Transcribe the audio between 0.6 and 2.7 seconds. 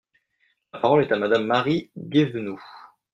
La parole est à Madame Marie Guévenoux.